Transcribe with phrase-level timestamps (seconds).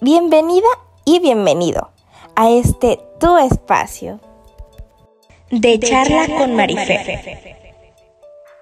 [0.00, 0.68] Bienvenida
[1.04, 1.90] y bienvenido
[2.36, 4.20] a este tu espacio
[5.50, 7.00] de, charla, con Marifer.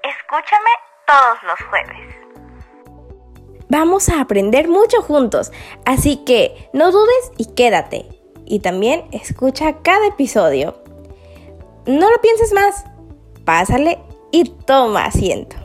[0.02, 0.71] Escúchame
[1.07, 2.17] todos los jueves.
[3.69, 5.53] Vamos a aprender mucho juntos,
[5.85, 8.07] así que no dudes y quédate.
[8.46, 10.83] Y también escucha cada episodio.
[11.85, 12.87] No lo pienses más,
[13.45, 13.98] pásale
[14.33, 15.57] y toma asiento.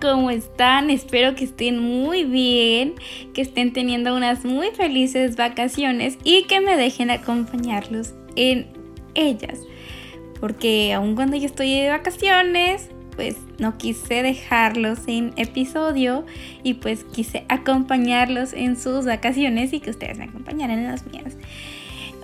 [0.00, 0.90] ¿cómo están?
[0.90, 2.94] Espero que estén muy bien,
[3.34, 8.66] que estén teniendo unas muy felices vacaciones y que me dejen acompañarlos en
[9.14, 9.58] ellas.
[10.46, 16.24] Porque aun cuando yo estoy de vacaciones, pues no quise dejarlos sin episodio
[16.62, 21.36] y pues quise acompañarlos en sus vacaciones y que ustedes me acompañaran en las mías.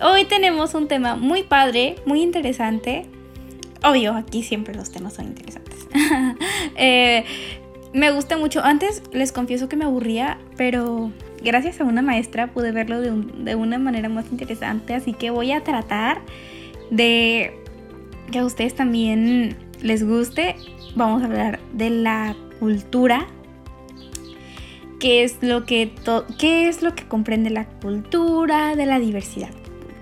[0.01, 3.07] Hoy tenemos un tema muy padre, muy interesante.
[3.83, 5.85] Obvio, aquí siempre los temas son interesantes.
[6.77, 7.25] eh,
[7.91, 8.63] me gusta mucho.
[8.63, 11.11] Antes les confieso que me aburría, pero
[11.43, 14.93] gracias a una maestra pude verlo de, una manera más interesante.
[14.93, 16.21] Así que voy a tratar
[16.89, 17.62] de
[18.31, 20.55] que a ustedes también les guste.
[20.95, 23.27] Vamos a hablar de la cultura.
[24.99, 25.93] ¿Qué es lo que,
[26.39, 29.51] qué es lo que comprende la cultura, de la diversidad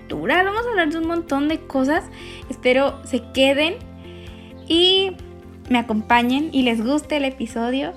[0.08, 0.46] cultural?
[0.46, 2.04] Vamos a hablar de un montón de cosas.
[2.48, 3.74] Espero se queden
[4.68, 5.16] y
[5.68, 7.92] me acompañen y les guste el episodio.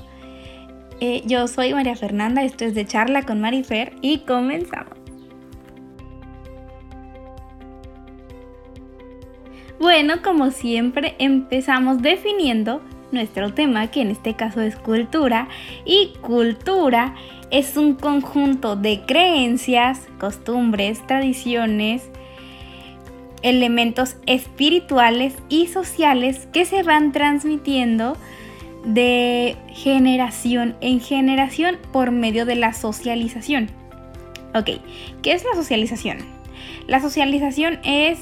[1.00, 4.95] Eh, yo soy María Fernanda, esto es de charla con Marifer y comenzamos.
[9.80, 12.82] Bueno, como siempre empezamos definiendo
[13.12, 15.48] nuestro tema, que en este caso es cultura,
[15.86, 17.16] y cultura
[17.52, 22.10] es un conjunto de creencias, costumbres, tradiciones,
[23.42, 28.18] elementos espirituales y sociales que se van transmitiendo
[28.86, 33.70] de generación en generación por medio de la socialización.
[34.54, 34.82] Ok,
[35.22, 36.20] ¿qué es la socialización?
[36.88, 38.20] La socialización es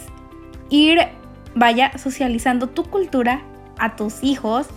[0.70, 1.00] ir,
[1.56, 3.42] vaya, socializando tu cultura
[3.78, 4.68] a tus hijos,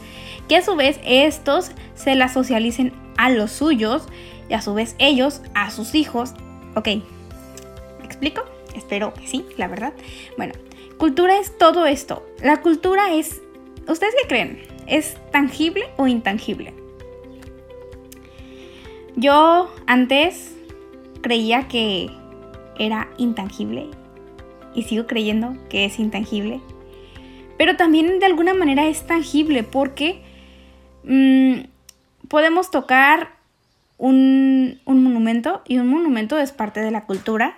[0.48, 4.06] que a su vez estos se la socialicen a los suyos
[4.48, 6.34] y a su vez ellos a sus hijos.
[6.74, 8.42] Ok, ¿me explico?
[8.74, 9.92] Espero que sí, la verdad.
[10.36, 10.54] Bueno,
[10.98, 12.26] cultura es todo esto.
[12.42, 13.40] La cultura es,
[13.88, 14.62] ¿ustedes qué creen?
[14.86, 16.74] ¿Es tangible o intangible?
[19.16, 20.54] Yo antes
[21.22, 22.10] creía que
[22.78, 23.88] era intangible
[24.76, 26.60] y sigo creyendo que es intangible.
[27.58, 30.22] Pero también de alguna manera es tangible porque
[31.04, 33.30] mm, podemos tocar
[33.98, 37.56] un, un monumento y un monumento es parte de la cultura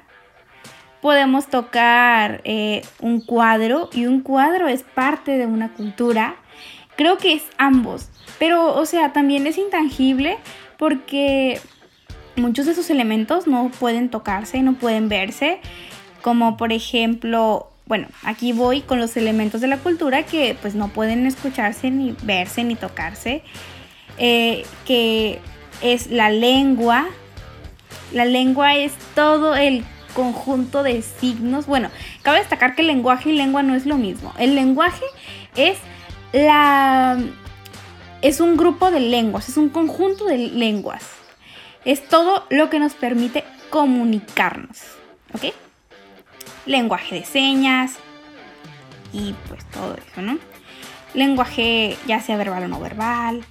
[1.01, 6.37] podemos tocar eh, un cuadro y un cuadro es parte de una cultura.
[6.97, 10.39] Creo que es ambos, pero o sea, también es intangible
[10.77, 11.61] porque
[12.37, 15.61] muchos de esos elementos no pueden tocarse, no pueden verse,
[16.29, 20.89] como por ejemplo, bueno, aquí voy con los elementos de la cultura que pues no
[20.89, 23.43] pueden escucharse, ni verse, ni tocarse,
[24.19, 25.39] eh, que
[25.81, 27.07] es la lengua.
[28.13, 31.65] La lengua es todo el conjunto de signos.
[31.65, 31.89] Bueno,
[32.21, 34.35] cabe destacar que lenguaje y lengua no es lo mismo.
[34.39, 35.07] El lenguaje
[35.57, 35.79] es
[36.35, 37.17] la
[38.21, 41.09] es un grupo de lenguas, es un conjunto de lenguas.
[41.87, 44.77] Es todo lo que nos permite comunicarnos,
[45.33, 45.55] ¿ok?
[46.69, 47.99] Lenguaje de señas
[49.13, 50.39] y pues todo eso, ¿no?
[51.15, 53.43] Lenguaje ya sea verbal o no verbal.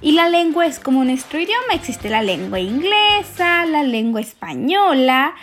[0.00, 1.74] Y la lengua es como nuestro idioma.
[1.74, 5.34] Existe la lengua inglesa, la lengua española,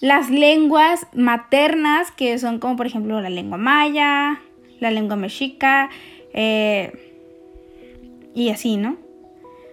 [0.00, 4.40] las lenguas maternas, que son como por ejemplo la lengua maya,
[4.78, 5.90] la lengua mexica,
[6.32, 7.14] eh,
[8.34, 8.96] y así, ¿no?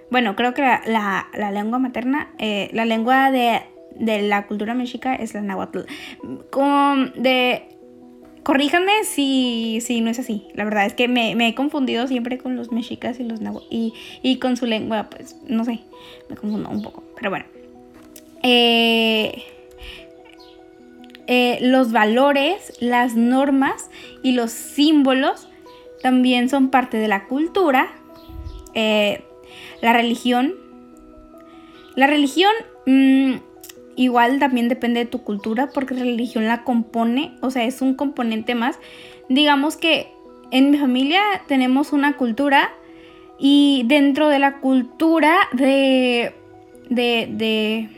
[0.10, 3.62] Bueno, creo que la, lengua materna, eh, la lengua de,
[4.00, 5.80] la cultura mexica es la náhuatl.
[6.50, 7.64] Con, de,
[8.44, 10.48] corríjanme si, si no es así.
[10.54, 13.68] La verdad es que me, he confundido siempre con los mexicas y los náhuatl.
[13.70, 15.80] Y, y, con su lengua, pues, no sé,
[16.30, 17.04] me confundo un poco.
[17.16, 17.46] Pero bueno.
[18.44, 19.44] Eh,
[21.28, 23.90] eh, los valores, las normas
[24.22, 25.48] y los símbolos
[26.02, 27.94] también son parte de la cultura.
[28.74, 29.24] Eh,
[29.82, 30.56] la religión.
[31.96, 32.52] La religión
[32.86, 33.36] mm,
[33.96, 38.56] igual también depende de tu cultura porque religión la compone, o sea, es un componente
[38.56, 38.80] más.
[39.30, 40.08] Digamos que
[40.52, 42.72] en mi familia tenemos una cultura
[43.40, 46.34] y dentro de la cultura de,
[46.90, 47.90] de,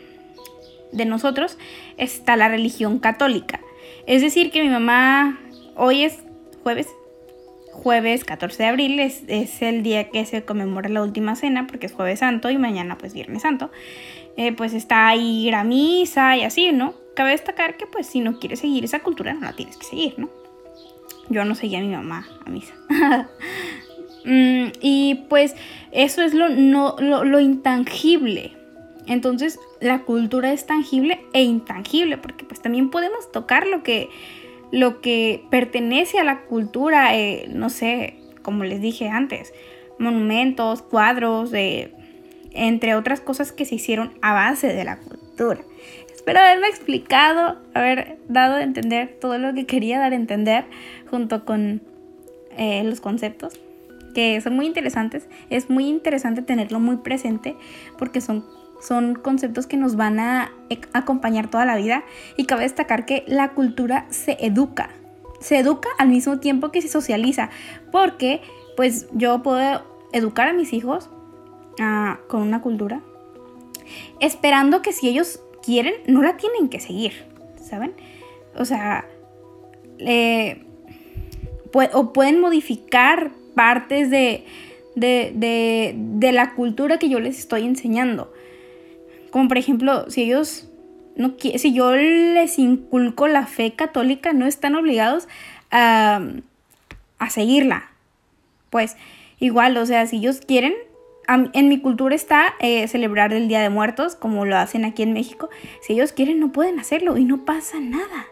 [0.92, 1.57] de, nosotros
[1.97, 3.59] está la religión católica.
[4.07, 5.39] Es decir, que mi mamá,
[5.75, 6.19] hoy es
[6.63, 6.88] jueves,
[7.71, 11.88] jueves 14 de abril es, es, el día que se conmemora la última cena, porque
[11.88, 13.69] es jueves santo y mañana pues viernes santo.
[14.38, 16.94] Eh, pues está ahí ir a misa y así, ¿no?
[17.16, 20.16] Cabe destacar que pues si no quieres seguir esa cultura no la tienes que seguir,
[20.18, 20.30] ¿no?
[21.30, 22.74] Yo no seguía a mi mamá a misa.
[24.28, 25.56] Mm, y pues
[25.92, 28.54] eso es lo, no, lo, intangible.
[29.06, 34.10] Entonces la cultura es tangible e intangible, porque pues también podemos tocar lo que,
[34.72, 39.54] lo que pertenece a la cultura, eh, no sé, como les dije antes,
[40.00, 41.94] monumentos, cuadros, eh,
[42.56, 45.62] entre otras cosas que se hicieron a base de la cultura.
[46.13, 50.66] Espero haberme explicado, haber dado a entender todo lo que quería dar a entender
[51.12, 51.81] junto con
[52.57, 53.60] eh, los conceptos
[54.16, 55.28] que son muy interesantes.
[55.52, 57.56] Es muy interesante tenerlo muy presente
[58.00, 58.44] porque son,
[58.81, 60.52] son conceptos que nos van a
[60.94, 62.04] acompañar toda la vida
[62.38, 64.90] y cabe destacar que la cultura se educa.
[65.42, 67.50] Se educa al mismo tiempo que se socializa
[67.92, 68.42] porque
[68.75, 71.10] pues yo puedo educar a mis hijos
[72.27, 73.01] con una cultura
[74.19, 77.13] esperando que si ellos quieren no la tienen que seguir,
[77.62, 77.94] ¿saben?
[78.56, 79.06] O sea,
[81.94, 84.45] o pueden modificar partes de,
[84.95, 88.33] de, la cultura que yo les estoy enseñando.
[89.31, 90.69] Como por ejemplo, si ellos
[91.16, 95.28] no si yo les inculco la fe católica, no están obligados
[95.71, 96.21] a,
[97.19, 97.89] a seguirla.
[98.69, 98.98] Pues
[99.39, 100.74] igual, o sea, si ellos quieren,
[101.27, 105.13] en mi cultura está eh, celebrar el Día de Muertos, como lo hacen aquí en
[105.13, 105.50] México.
[105.81, 108.27] Si ellos quieren, no pueden hacerlo y no pasa nada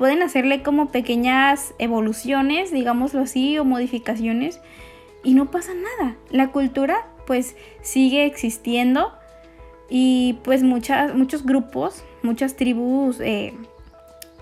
[0.00, 4.58] pueden hacerle como pequeñas evoluciones, digámoslo así, o modificaciones
[5.22, 6.16] y no pasa nada.
[6.30, 9.12] La cultura pues sigue existiendo
[9.90, 13.52] y pues muchas, muchos grupos, muchas tribus, eh,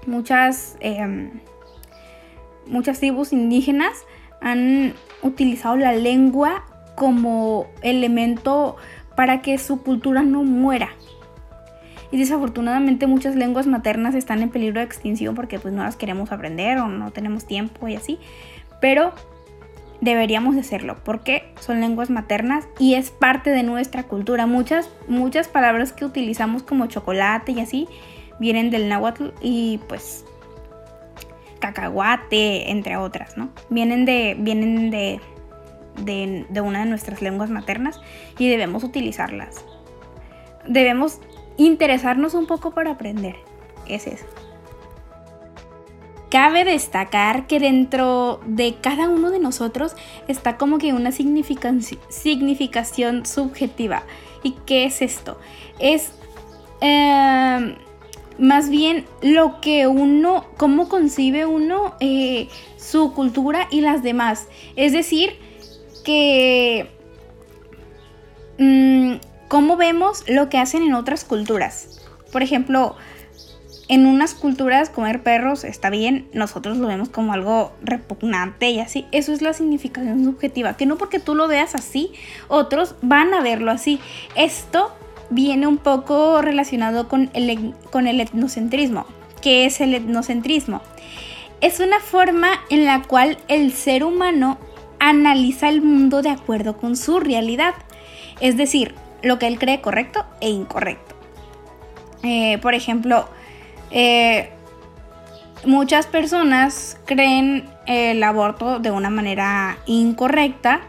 [0.06, 1.40] muchas, em,
[2.69, 4.06] muchas tribus indígenas
[4.40, 6.66] han utilizado la lengua
[6.98, 8.76] como elemento
[9.14, 10.90] para que su cultura no muera
[12.10, 16.32] y desafortunadamente muchas lenguas maternas están en peligro de extinción porque pues no las queremos
[16.32, 18.18] aprender o no tenemos tiempo y así,
[18.80, 19.12] pero
[20.00, 24.46] deberíamos hacerlo porque son lenguas maternas y es parte de nuestra cultura.
[24.46, 27.88] Muchas, muchas palabras que utilizamos como chocolate y así
[28.40, 30.24] vienen del náhuatl y pues
[31.60, 33.50] cacahuate, entre otras, ¿no?
[33.68, 35.20] Vienen de, vienen de,
[36.04, 38.00] de, una de nuestras lenguas maternas
[38.38, 39.64] y debemos utilizarlas.
[40.66, 41.18] Debemos
[41.56, 43.36] interesarnos un poco para aprender.
[43.86, 44.26] Es eso.
[46.30, 49.96] Cabe destacar que dentro de cada uno de nosotros
[50.28, 54.02] está como que una significación subjetiva.
[54.42, 55.38] ¿Y qué es esto?
[55.78, 56.12] Es
[56.82, 57.76] em,
[58.38, 64.48] más bien lo que uno, cómo concibe uno eh, su cultura y las demás.
[64.76, 65.47] Es decir,
[66.08, 66.88] que
[68.56, 69.16] mm,
[69.49, 72.00] cómo vemos lo que hacen en otras culturas.
[72.32, 72.96] Por ejemplo,
[73.88, 79.05] en unas culturas comer perros está bien, nosotros lo vemos como algo repugnante y así.
[79.12, 82.12] Eso es la significación subjetiva, que no porque tú lo veas así,
[82.48, 84.00] otros van a verlo así.
[84.34, 84.91] Esto
[85.29, 89.05] viene un poco relacionado con el, con el etnocentrismo.
[89.43, 90.81] ¿Qué es el etnocentrismo?
[91.60, 94.58] Es una forma en la cual el ser humano
[95.00, 97.74] analiza el mundo de acuerdo con su realidad.
[98.40, 101.14] Es decir, lo que él cree correcto e incorrecto.
[102.22, 103.28] Eh, por ejemplo,
[103.90, 104.50] eh,
[105.64, 110.81] muchas personas creen el aborto de una manera incorrecta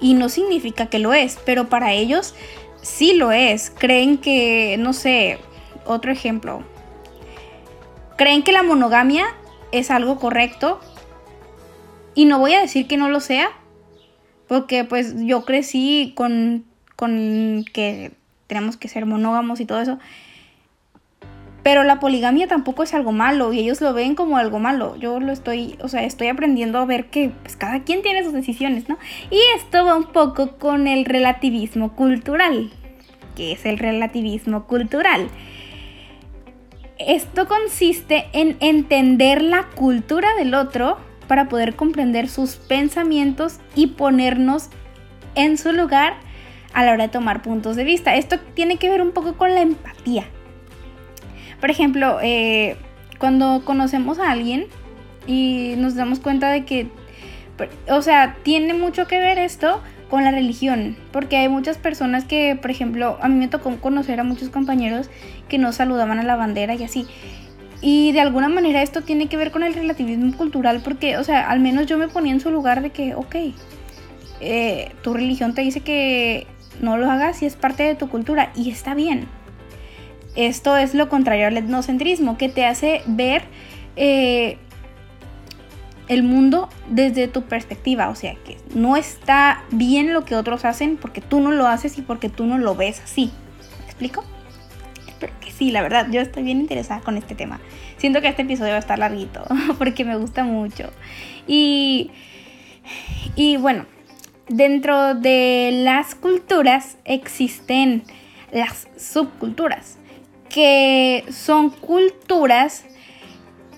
[0.00, 2.34] y no significa que lo es, pero para ellos
[2.82, 3.70] sí lo es.
[3.76, 5.38] Creen que, no sé,
[5.84, 6.62] otro ejemplo,
[8.16, 9.26] creen que la monogamia
[9.72, 10.80] es algo correcto
[12.18, 13.48] y no voy a decir que no lo sea,
[14.48, 16.64] porque pues yo crecí con
[16.96, 18.10] con que
[18.48, 20.00] tenemos que ser monógamos y todo eso.
[21.62, 24.96] Pero la poligamia tampoco es algo malo y ellos lo ven como algo malo.
[24.96, 28.32] Yo lo estoy, o sea, estoy aprendiendo a ver que pues, cada quien tiene sus
[28.32, 28.98] decisiones, ¿no?
[29.30, 32.72] Y esto va un poco con el relativismo cultural.
[33.36, 35.28] ¿Qué es el relativismo cultural?
[36.98, 40.98] Esto consiste en entender la cultura del otro
[41.28, 44.70] para poder comprender sus pensamientos y ponernos
[45.34, 46.14] en su lugar
[46.72, 48.16] a la hora de tomar puntos de vista.
[48.16, 50.24] Esto tiene que ver un poco con la empatía.
[51.60, 52.76] Por ejemplo, eh,
[53.18, 54.66] cuando conocemos a alguien
[55.26, 56.88] y nos damos cuenta de que
[57.90, 62.56] O sea, tiene mucho que ver esto con la religión, porque hay muchas personas que,
[62.60, 65.10] por ejemplo, a mí me tocó conocer a muchos compañeros
[65.48, 67.06] que no saludaban a la bandera y así.
[67.80, 71.48] Y de alguna manera esto tiene que ver con el relativismo cultural, porque, o sea,
[71.48, 73.36] al menos yo me ponía en su lugar de que, ok,
[74.40, 76.46] eh, tu religión te dice que
[76.80, 79.26] no lo hagas y es parte de tu cultura y está bien.
[80.34, 83.42] Esto es lo contrario al etnocentrismo, que te hace ver
[83.96, 84.58] eh,
[86.08, 88.08] el mundo desde tu perspectiva.
[88.08, 91.98] O sea, que no está bien lo que otros hacen porque tú no lo haces
[91.98, 93.30] y porque tú no lo ves así.
[93.80, 94.24] ¿Me explico?
[95.58, 97.58] Sí, la verdad, yo estoy bien interesada con este tema.
[97.96, 99.42] Siento que este episodio va a estar larguito
[99.78, 100.92] porque me gusta mucho.
[101.48, 102.12] Y,
[103.34, 103.84] y bueno,
[104.48, 108.04] dentro de las culturas existen
[108.52, 109.98] las subculturas,
[110.48, 112.84] que son culturas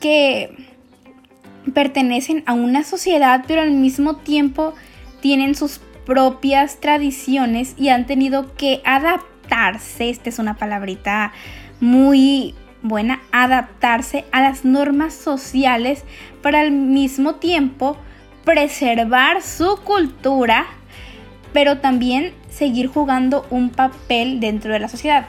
[0.01, 0.55] que
[1.73, 4.75] pertenecen a una sociedad, pero al mismo tiempo
[5.23, 11.33] tienen sus propias tradiciones y han tenido que adaptarse, esta es una palabrita
[11.81, 16.05] muy buena, adaptarse a las normas sociales
[16.43, 17.97] para al mismo tiempo
[18.45, 20.67] preservar su cultura,
[21.53, 25.27] pero también seguir jugando un papel dentro de la sociedad.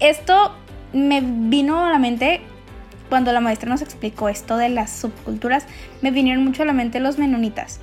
[0.00, 0.54] Esto
[0.92, 2.42] me vino a la mente
[3.08, 5.66] cuando la maestra nos explicó esto de las subculturas,
[6.02, 7.80] me vinieron mucho a la mente los menonitas.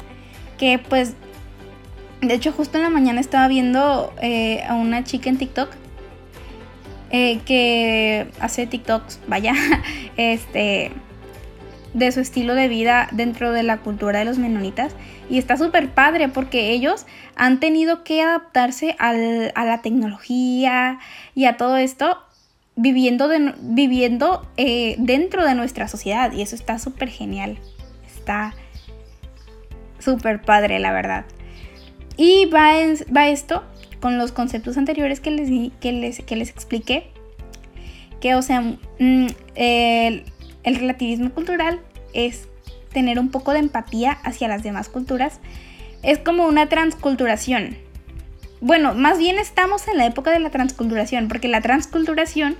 [0.57, 1.13] Que pues,
[2.21, 5.69] de hecho justo en la mañana estaba viendo eh, a una chica en TikTok.
[7.13, 9.53] Eh, que hace TikToks, vaya,
[10.17, 10.91] este,
[11.93, 14.95] de su estilo de vida dentro de la cultura de los menonitas.
[15.29, 20.99] Y está súper padre porque ellos han tenido que adaptarse a la tecnología
[21.35, 22.17] y a todo esto
[22.75, 27.59] viviendo, viviendo eh, dentro de nuestra sociedad y eso está súper genial.
[28.05, 28.53] Está
[29.99, 31.25] súper padre, la verdad.
[32.23, 32.73] Y va,
[33.17, 33.63] va, esto
[33.99, 37.09] con los conceptos anteriores que les, que les, que les expliqué.
[38.19, 40.25] Que, o sea, mm, el,
[40.61, 41.79] el relativismo cultural
[42.13, 42.47] es
[42.93, 45.39] tener un poco de empatía hacia las demás culturas.
[46.03, 47.75] Es como una transculturación
[48.63, 52.55] bueno, más bien estamos en la época de la transculturación, porque la transculturación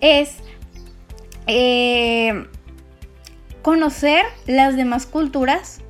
[0.00, 0.36] es
[1.46, 2.46] eh,
[3.60, 5.82] conocer las demás culturas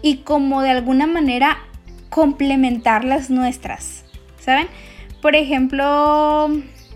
[0.00, 1.58] y como de alguna manera
[2.16, 4.02] complementar las nuestras,
[4.40, 4.68] ¿saben?
[5.20, 6.48] Por ejemplo,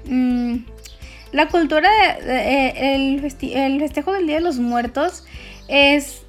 [0.06, 0.54] mm,
[1.32, 5.26] la cultura, el, el festejo del Día de los Muertos
[5.68, 6.22] es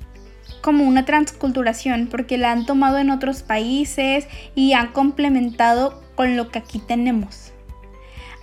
[0.59, 6.49] como una transculturación porque la han tomado en otros países y han complementado con lo
[6.49, 7.53] que aquí tenemos.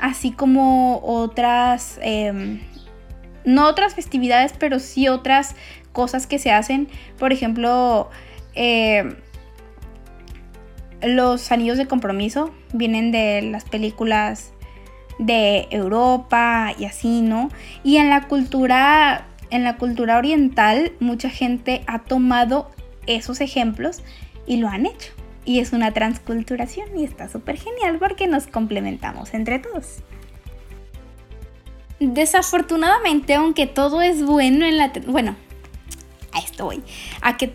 [0.01, 2.63] Así como otras, em,
[3.45, 5.57] no otras festividades, pero sí otras
[5.93, 6.89] cosas que se hacen.
[7.19, 8.09] Por ejemplo,
[8.55, 9.17] em,
[11.03, 14.53] los anillos de compromiso vienen de las películas
[15.19, 17.51] de Europa y así, ¿no?
[17.83, 22.71] Y en la cultura en la cultura oriental mucha gente ha tomado
[23.07, 24.03] esos ejemplos
[24.47, 25.13] y lo han hecho.
[25.45, 30.01] Y es una transculturación y está súper genial porque nos complementamos entre todos.
[32.01, 34.93] Desafortunadamente, aunque todo es bueno en la...
[35.07, 35.37] Bueno,
[36.33, 36.83] a esto voy.
[37.23, 37.55] A que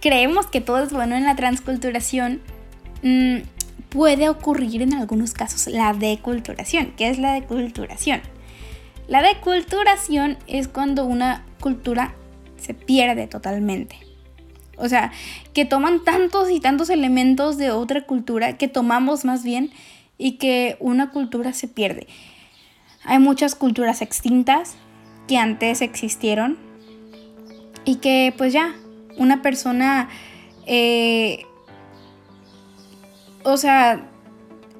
[0.00, 2.40] creemos que todo es bueno en la transculturación,
[3.02, 3.38] mm,
[3.88, 6.92] puede ocurrir en algunos casos la deculturación.
[6.96, 8.20] ¿Qué es la deculturación?
[9.08, 12.14] La deculturación es cuando una cultura
[12.56, 13.96] se pierde totalmente.
[14.78, 15.12] O sea,
[15.52, 19.70] que toman tantos y tantos elementos de otra cultura, que tomamos más bien,
[20.18, 22.06] y que una cultura se pierde.
[23.04, 24.76] Hay muchas culturas extintas
[25.26, 26.58] que antes existieron
[27.84, 28.74] y que pues ya,
[29.18, 30.08] una persona,
[30.66, 31.44] eh,
[33.44, 34.08] o sea,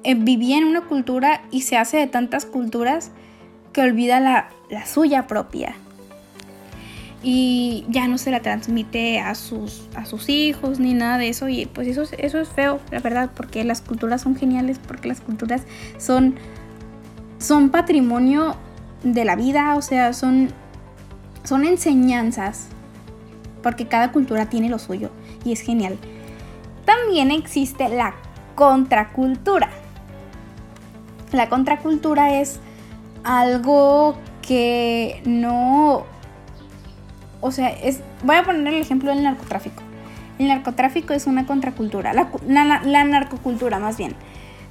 [0.03, 3.11] eh, vivía en una cultura y se hace de tantas culturas
[3.71, 4.49] que olvida la,
[4.85, 5.75] suya propia
[7.21, 11.47] y ya no se la transmite a sus, a sus hijos ni nada de eso.
[11.47, 15.21] Y pues eso, eso es feo, la verdad, porque las culturas son geniales, porque las
[15.21, 15.63] culturas
[15.97, 16.35] son,
[17.39, 18.57] son patrimonio
[19.03, 20.49] de la vida, o sea, son,
[21.43, 22.67] son enseñanzas,
[23.61, 25.09] porque cada cultura tiene lo suyo
[25.45, 25.97] y es genial.
[26.83, 28.15] También existe la
[28.55, 29.69] contracultura.
[31.31, 32.59] La contracultura es
[33.23, 36.05] algo que no...
[37.41, 39.81] O sea, es, voy a poner el ejemplo del narcotráfico.
[40.39, 44.15] El narcotráfico es una contracultura, la, la, narcocultura más bien.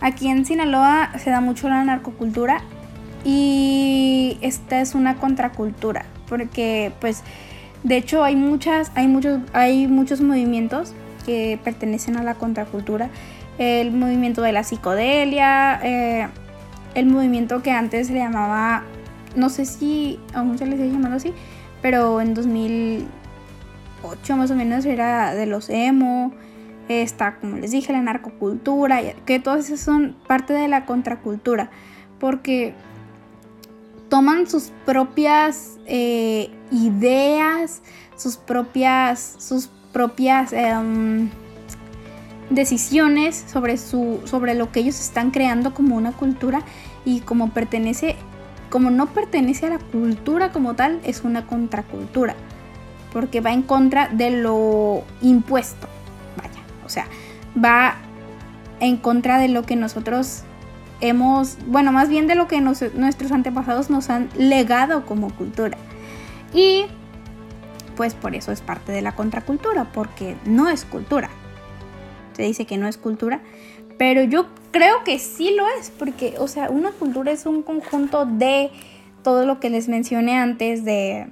[0.01, 2.63] Aquí en Sinaloa se da mucho la narcocultura
[3.25, 7.23] y esta es una contracultura porque pues
[7.83, 10.95] De hecho, hay muchas, hay muchos, hay muchos movimientos
[11.27, 13.11] que pertenecen a la contracultura.
[13.59, 16.29] El movimiento de la psicodelia, eh,
[16.95, 18.85] el movimiento que antes se llamaba,
[19.37, 21.33] no sé si aún se le sigue llamando así,
[21.81, 26.33] pero en 2008 más o menos era de los emo,
[26.89, 31.71] está, como les dije, la narcocultura, que todas esas son parte de la contracultura,
[32.19, 32.75] porque
[34.09, 37.83] toman sus propias eh, ideas,
[38.17, 41.31] sus propias, sus propias em,
[42.55, 46.63] decisiones sobre, su, sobre lo que ellos están creando como una cultura
[47.05, 48.17] y como pertenece,
[48.71, 52.35] como no pertenece a la cultura como tal, es una contracultura,
[53.13, 55.89] porque va en contra de lo impuesto,
[56.37, 57.07] vaya, o sea,
[57.63, 57.97] va
[58.81, 60.43] en contra de lo que nosotros
[61.01, 65.77] hemos, bueno, más bien de lo que nuestros antepasados nos han legado como cultura.
[66.55, 66.87] Y
[67.97, 71.29] pues por eso es parte de la contracultura, porque no es cultura.
[72.33, 73.43] Se dice que no es cultura,
[73.99, 78.27] pero yo creo que sí lo es, porque, o sea, una cultura es un conjunto
[78.27, 78.71] de
[79.23, 81.29] todo lo que les mencioné antes, de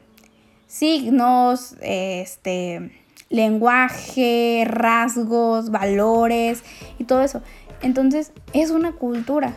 [0.67, 2.93] signos, este,
[3.29, 6.63] lenguaje, rasgos, valores
[6.99, 7.43] y todo eso.
[7.83, 9.57] Entonces, es una cultura.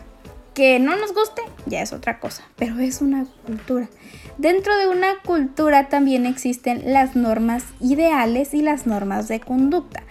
[0.54, 3.88] Que no nos guste, ya es otra cosa, pero es una cultura.
[4.38, 10.04] Dentro de una cultura también existen las normas ideales y las normas de conducta.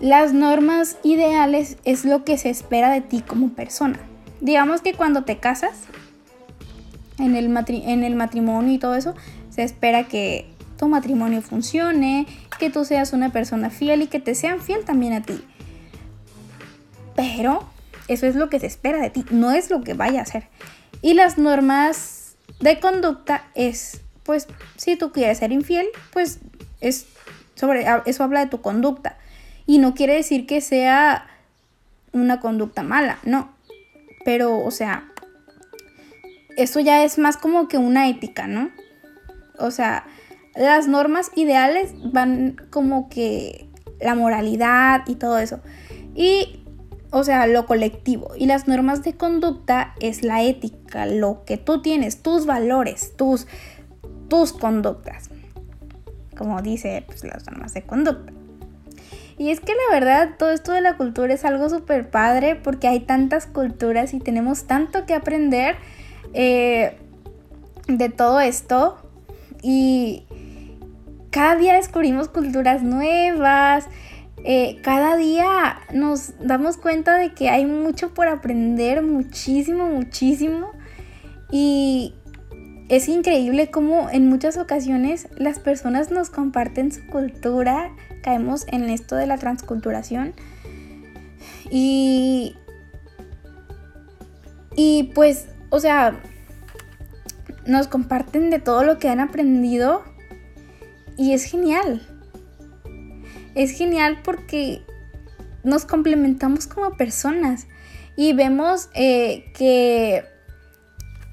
[0.00, 3.98] Las normas ideales es lo que se espera de ti como persona.
[4.40, 5.72] Digamos que cuando te casas,
[7.18, 9.14] en el, matrimonio y todo eso,
[9.48, 12.26] se espera que tu matrimonio funcione,
[12.58, 15.42] que tú seas una persona fiel y que te sean fiel también a ti.
[17.14, 17.64] Pero
[18.08, 20.48] eso es lo que se espera de ti, no es lo que vaya a hacer.
[21.00, 26.40] Y las normas de conducta es, pues, si tú quieres ser infiel, pues
[26.82, 27.06] es
[27.54, 29.16] sobre eso habla de tu conducta.
[29.66, 31.26] Y no quiere decir que sea
[32.12, 33.54] una conducta mala, no.
[34.24, 35.12] Pero, o sea,
[36.56, 38.70] eso ya es más como que una ética, ¿no?
[39.58, 40.06] O sea,
[40.54, 43.68] las normas ideales van como que
[44.00, 45.60] la moralidad y todo eso.
[46.14, 46.62] Y
[47.10, 48.32] o sea, lo colectivo.
[48.36, 53.46] Y las normas de conducta es la ética, lo que tú tienes, tus valores, tus,
[54.28, 55.30] tus conductas.
[56.36, 58.32] Como dice pues, las normas de conducta.
[59.38, 62.88] Y es que la verdad, todo esto de la cultura es algo súper padre porque
[62.88, 65.76] hay tantas culturas y tenemos tanto que aprender
[66.32, 66.96] eh,
[67.86, 68.96] de todo esto.
[69.62, 70.24] Y
[71.30, 73.86] cada día descubrimos culturas nuevas.
[74.44, 80.70] Eh, cada día nos damos cuenta de que hay mucho por aprender, muchísimo, muchísimo.
[81.50, 82.14] Y
[82.88, 87.90] es increíble cómo en muchas ocasiones las personas nos comparten su cultura,
[88.26, 90.34] caemos en esto de la transculturación.
[91.70, 92.56] Y,
[94.76, 96.20] y pues, o sea,
[97.64, 100.04] nos comparten de todo lo que han aprendido
[101.16, 102.02] y es genial
[103.56, 104.82] es genial porque
[105.64, 107.66] nos complementamos como personas
[108.14, 110.24] y vemos eh, que,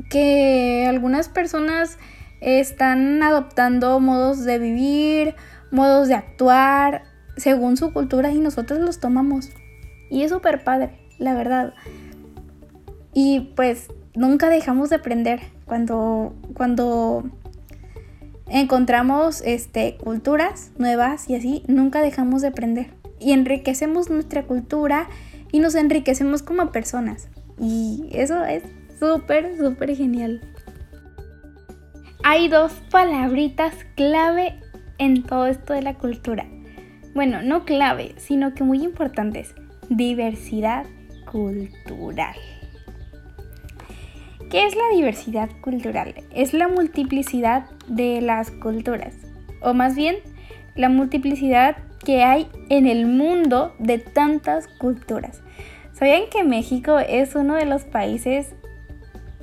[0.09, 1.97] que algunas personas
[2.39, 5.35] están adoptando modos de vivir,
[5.73, 7.03] modos de actuar
[7.35, 9.49] según su cultura y nosotros los tomamos.
[10.09, 11.73] Y es súper padre, la verdad.
[13.13, 17.23] Y pues nunca dejamos de aprender cuando, cuando
[18.47, 22.91] encontramos este, culturas nuevas y así nunca dejamos de aprender.
[23.19, 25.07] Y enriquecemos nuestra cultura
[25.51, 27.29] y nos enriquecemos como personas.
[27.59, 28.63] Y eso es
[28.99, 30.41] súper, súper genial.
[32.23, 34.62] Hay dos palabritas clave
[34.97, 36.45] en todo esto de la cultura.
[37.13, 39.53] Bueno, no clave, sino que muy importantes.
[39.89, 40.85] Diversidad
[41.31, 42.35] cultural.
[44.49, 46.13] ¿Qué es la diversidad cultural?
[46.33, 49.15] Es la multiplicidad de las culturas,
[49.61, 50.17] o más bien
[50.75, 55.41] la multiplicidad que hay en el mundo de tantas culturas.
[55.93, 58.53] ¿Sabían que México es uno de los países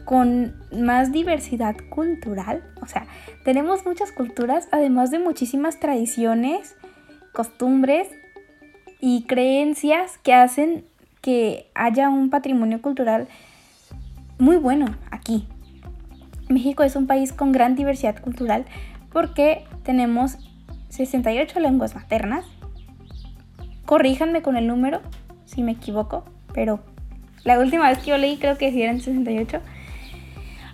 [0.04, 2.62] con más diversidad cultural?
[2.82, 3.06] O sea,
[3.44, 6.76] tenemos muchas culturas, además de muchísimas tradiciones,
[7.32, 8.08] costumbres
[9.00, 10.84] y creencias que hacen
[11.20, 13.28] que haya un patrimonio cultural
[14.38, 15.46] muy bueno aquí.
[16.48, 18.64] México es un país con gran diversidad cultural
[19.12, 20.38] porque tenemos
[20.88, 22.44] 68 lenguas maternas.
[23.86, 25.00] Corríjanme con el número
[25.44, 26.80] si me equivoco, pero
[27.44, 29.60] la última vez que yo leí creo que eran 68.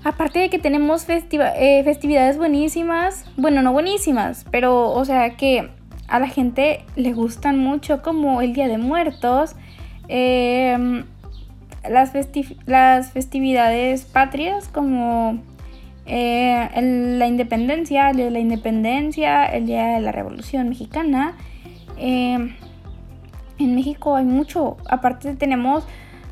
[0.07, 5.69] Aparte de que tenemos eh, festividades buenísimas, bueno, no buenísimas, pero o sea que
[6.07, 9.57] a la gente le gustan mucho como el Día de Muertos,
[10.07, 11.07] em,
[11.91, 12.13] las,
[12.67, 15.41] las, festividades patrias como
[16.07, 16.69] eh,
[17.19, 21.35] la independencia, el Día de la Independencia, el Día de la Revolución Mexicana.
[21.99, 22.55] Em,
[23.59, 25.85] en México hay mucho, aparte tenemos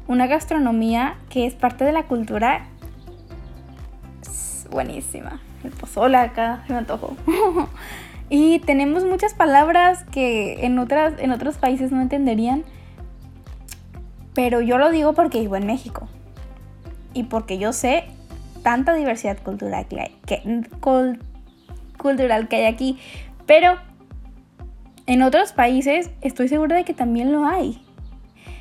[0.07, 2.69] una gastronomía que es parte de la cultura
[4.75, 5.41] buenísima.
[5.63, 7.17] El pozole acá, se me antojó.
[8.29, 12.65] y tenemos muchas palabras que en, otras, en otros países no entenderían.
[14.35, 16.09] Pero yo lo digo porque vivo en México.
[17.15, 18.05] Y porque yo sé
[18.63, 20.43] tanta diversidad cultural que que,
[21.97, 22.99] cultural que hay aquí.
[23.47, 23.79] Pero
[25.07, 27.81] en otros países estoy segura de que también lo hay.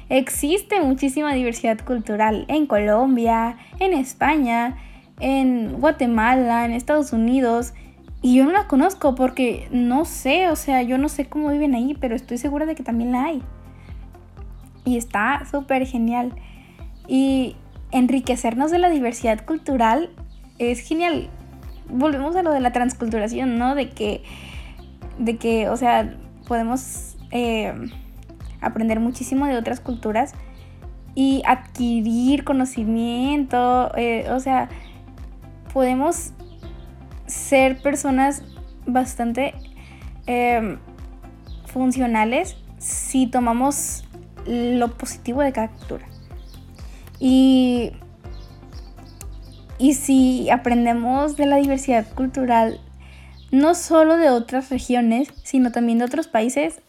[0.10, 4.78] Existe muchísima diversidad cultural en Colombia, en España,
[5.20, 7.74] en Guatemala, en Estados Unidos.
[8.22, 11.76] Y yo no la conozco porque no sé, o sea, yo no sé cómo viven
[11.76, 13.42] ahí, pero estoy segura de que también la hay.
[14.86, 16.34] Y está súper genial.
[17.08, 17.56] Y
[17.92, 20.10] enriquecernos de la diversidad cultural
[20.58, 21.30] es genial.
[21.90, 23.76] Volvemos a lo de la transculturación, ¿no?
[23.76, 24.24] De que,
[25.20, 26.16] de que o sea,
[26.48, 27.74] podemos eh,
[28.62, 30.34] aprender muchísimo de otras culturas
[31.16, 34.70] y adquirir conocimiento, eh, o sea,
[35.74, 36.32] podemos
[37.26, 38.44] ser personas
[38.86, 39.54] bastante
[40.28, 40.78] em,
[41.66, 44.04] funcionales si tomamos
[44.46, 46.06] lo positivo de cada cultura.
[47.20, 47.92] Y,
[49.80, 52.80] y si aprendemos de la diversidad cultural,
[53.52, 56.82] no solo de otras regiones, sino también de otros países,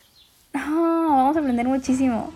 [0.53, 2.31] vamos a aprender muchísimo.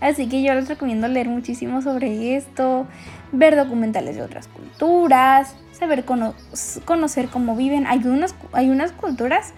[0.00, 2.86] Así que yo les recomiendo leer muchísimo sobre esto,
[3.32, 7.86] ver documentales de otras culturas, saber conocer cómo viven.
[7.86, 9.52] Hay unas, hay unas culturas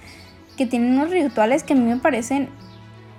[0.56, 2.48] que tienen unos rituales que a mí me parecen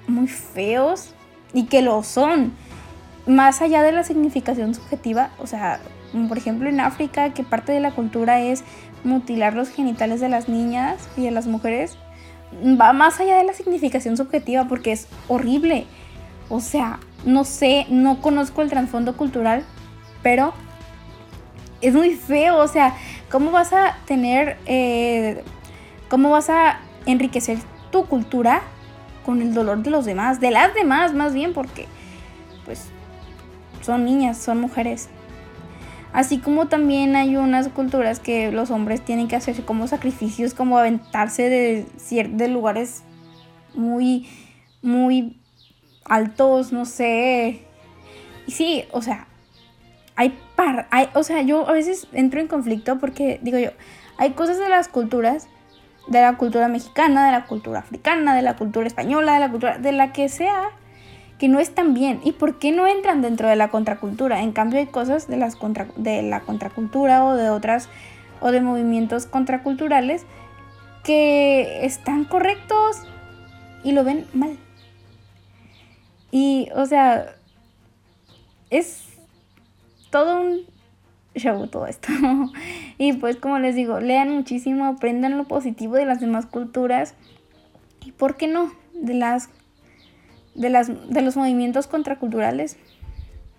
[0.08, 1.14] muy feos
[1.54, 2.54] y que lo son.
[3.26, 5.80] Más allá de la significación subjetiva, o sea,
[6.28, 8.64] por ejemplo en África, que parte de la cultura es
[9.06, 11.98] mutilar los genitales de las niñas y de las mujeres,
[12.80, 15.86] va más allá de la significación subjetiva porque es horrible.
[16.50, 19.64] O sea, no sé, no conozco el trasfondo cultural,
[20.22, 20.54] pero
[21.82, 22.96] es muy feo, o sea,
[23.30, 25.44] ¿cómo vas a tener, eh,
[26.10, 27.58] cómo vas a enriquecer
[27.92, 28.62] tu cultura
[29.26, 31.88] con el dolor de los demás, de las demás más bien, porque
[32.66, 32.86] pues
[33.82, 35.10] son niñas, son mujeres.
[36.14, 40.78] Así como también hay unas culturas que los hombres tienen que hacer como sacrificios, como
[40.78, 41.86] aventarse de,
[42.30, 43.04] de lugares
[43.74, 44.30] muy,
[44.84, 45.40] muy
[46.06, 47.62] altos, no sé.
[48.48, 49.28] Y sí, o sea,
[50.16, 53.72] hay par, hay, o sea, yo a veces entro en conflicto porque digo yo,
[54.18, 55.48] hay cosas de las culturas,
[56.08, 59.78] de la cultura mexicana, de la cultura africana, de la cultura española, de la cultura,
[59.78, 60.70] de la que sea,
[61.40, 62.20] que no están bien.
[62.24, 64.42] ¿Y por qué no entran dentro de la contracultura?
[64.42, 67.90] En cambio hay cosas de, las contra, de la contracultura o de otras,
[68.42, 70.26] o de movimientos contraculturales
[71.04, 73.02] que están correctos
[73.84, 74.58] y lo ven mal.
[76.36, 77.36] Y, o sea,
[78.72, 79.04] es
[80.10, 80.62] todo un
[81.36, 82.08] show todo esto.
[82.98, 87.14] y pues como les digo, lean muchísimo, aprendan lo positivo de las demás culturas
[88.04, 89.50] y por qué no, de las
[90.56, 92.78] de las de los movimientos contraculturales.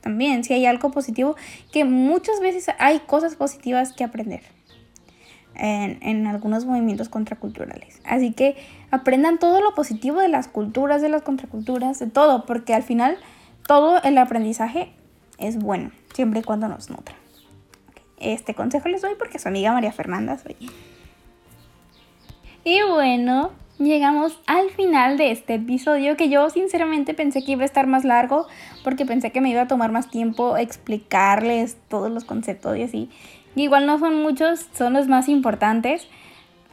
[0.00, 1.36] También, si hay algo positivo,
[1.72, 4.42] que muchas veces hay cosas positivas que aprender
[5.56, 8.00] en, en algunos movimientos contraculturales.
[8.04, 8.56] Así que
[8.90, 13.16] aprendan todo lo positivo de las culturas, de las contraculturas, de todo, porque al final
[13.66, 14.92] todo el aprendizaje
[15.38, 17.14] es bueno siempre y cuando nos nutra.
[18.18, 20.56] Este consejo les doy porque su amiga María Fernanda soy.
[22.64, 27.66] Y bueno, llegamos al final de este episodio que yo sinceramente pensé que iba a
[27.66, 28.46] estar más largo
[28.82, 33.10] porque pensé que me iba a tomar más tiempo explicarles todos los conceptos y así.
[33.56, 36.08] Igual no son muchos, son los más importantes.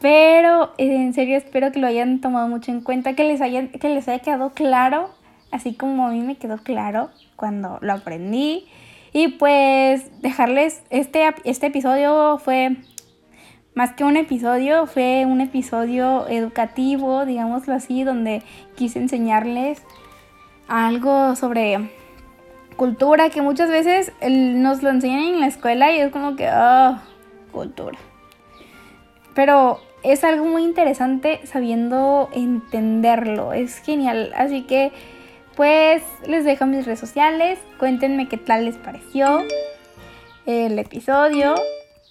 [0.00, 3.88] Pero en serio espero que lo hayan tomado mucho en cuenta, que les, haya, que
[3.88, 5.10] les haya quedado claro,
[5.52, 8.66] así como a mí me quedó claro cuando lo aprendí.
[9.12, 12.78] Y pues dejarles, este, este episodio fue
[13.74, 18.42] más que un episodio, fue un episodio educativo, digámoslo así, donde
[18.74, 19.82] quise enseñarles
[20.66, 21.90] algo sobre
[22.76, 26.98] cultura que muchas veces nos lo enseñan en la escuela y es como que, oh,
[27.52, 27.98] cultura.
[29.34, 34.32] Pero es algo muy interesante sabiendo entenderlo, es genial.
[34.36, 34.92] Así que
[35.56, 39.42] pues les dejo mis redes sociales, cuéntenme qué tal les pareció
[40.46, 41.54] el episodio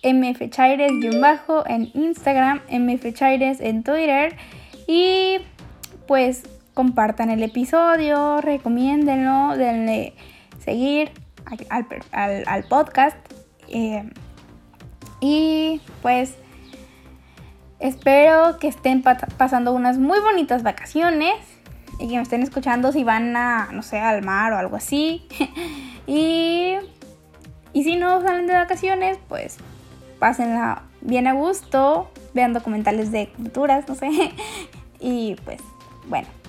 [0.03, 4.35] mfchaires-bajo en Instagram, mfchaires en Twitter
[4.87, 5.37] y
[6.07, 6.43] pues
[6.73, 10.13] compartan el episodio, recomiéndenlo, denle
[10.63, 11.11] seguir
[11.69, 13.17] al, podcast.
[13.67, 14.09] Eh,
[15.19, 16.35] y pues
[17.79, 21.35] espero que estén pasando unas muy bonitas vacaciones
[21.99, 25.27] y que me estén escuchando si van a, no sé, al mar o algo así.
[26.07, 26.75] y,
[27.73, 29.57] y si no salen de vacaciones, pues
[30.19, 34.09] pásenla bien a gusto, vean documentales de culturas, no sé.
[34.99, 35.61] y pues,
[36.07, 36.40] bueno.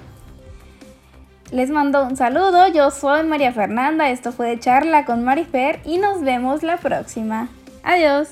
[1.52, 5.98] Les mando un saludo, yo soy María Fernanda, esto fue de charla con Marifer y
[5.98, 7.48] nos vemos la próxima.
[7.82, 8.30] Adiós.